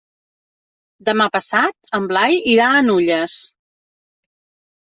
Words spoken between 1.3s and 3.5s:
passat en Blai irà a Nulles.